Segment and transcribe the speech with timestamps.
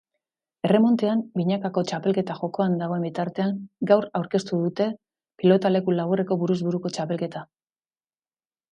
[0.67, 3.53] Erremontean binakako txapelketa jokoan dagoen bitartean
[3.93, 4.89] gaur aurkeztu dute
[5.43, 7.49] pilotaleku laburreko buruz-buruko txapelketa.